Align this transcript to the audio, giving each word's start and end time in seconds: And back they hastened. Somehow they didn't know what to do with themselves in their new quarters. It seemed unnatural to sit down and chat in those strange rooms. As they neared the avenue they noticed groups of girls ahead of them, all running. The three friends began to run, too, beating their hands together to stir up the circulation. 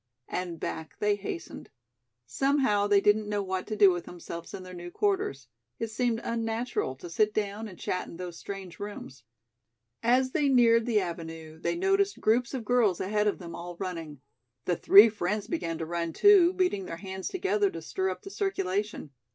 And 0.29 0.59
back 0.59 0.97
they 0.97 1.15
hastened. 1.15 1.69
Somehow 2.25 2.87
they 2.87 3.01
didn't 3.01 3.29
know 3.29 3.43
what 3.43 3.67
to 3.67 3.75
do 3.75 3.91
with 3.91 4.05
themselves 4.05 4.51
in 4.51 4.63
their 4.63 4.73
new 4.73 4.89
quarters. 4.89 5.47
It 5.77 5.91
seemed 5.91 6.19
unnatural 6.23 6.95
to 6.95 7.07
sit 7.07 7.35
down 7.35 7.67
and 7.67 7.77
chat 7.77 8.07
in 8.07 8.17
those 8.17 8.35
strange 8.39 8.79
rooms. 8.79 9.23
As 10.01 10.31
they 10.31 10.49
neared 10.49 10.87
the 10.87 10.99
avenue 11.01 11.59
they 11.59 11.75
noticed 11.75 12.19
groups 12.19 12.55
of 12.55 12.65
girls 12.65 12.99
ahead 12.99 13.27
of 13.27 13.37
them, 13.37 13.53
all 13.53 13.75
running. 13.75 14.21
The 14.65 14.75
three 14.75 15.07
friends 15.09 15.45
began 15.47 15.77
to 15.77 15.85
run, 15.85 16.13
too, 16.13 16.53
beating 16.53 16.85
their 16.85 16.97
hands 16.97 17.27
together 17.27 17.69
to 17.69 17.79
stir 17.83 18.09
up 18.09 18.23
the 18.23 18.31
circulation. 18.31 19.11